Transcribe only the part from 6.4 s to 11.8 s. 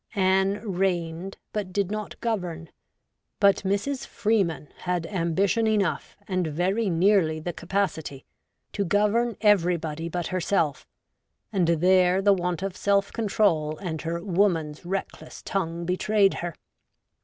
very nearly the capacity, to govern everybody but herself; and